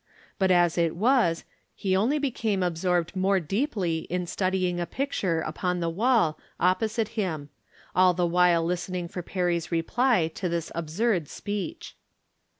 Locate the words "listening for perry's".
8.65-9.67